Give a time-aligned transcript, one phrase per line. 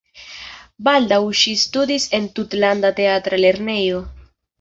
[0.85, 4.01] Baldaŭ ŝi studis en Tutlanda Teatra Lernejo.